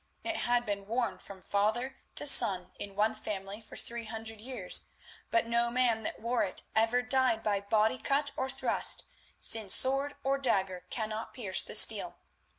[0.23, 4.87] It had been worn from father to son in one family for three hundred years,
[5.29, 9.05] but no man that wore it ever died by body cut or thrust,
[9.39, 12.17] since sword or dagger cannot pierce that steel.